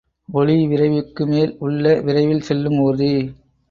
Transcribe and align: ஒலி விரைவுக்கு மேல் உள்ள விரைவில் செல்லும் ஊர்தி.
ஒலி 0.29 0.55
விரைவுக்கு 0.67 1.25
மேல் 1.27 1.55
உள்ள 1.59 1.93
விரைவில் 2.01 2.41
செல்லும் 2.41 2.79
ஊர்தி. 2.79 3.11